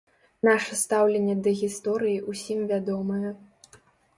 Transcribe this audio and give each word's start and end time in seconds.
Наша 0.47 0.77
стаўленне 0.83 1.35
да 1.47 1.53
гісторыі 1.61 2.17
ўсім 2.33 2.59
вядомае. 2.73 3.29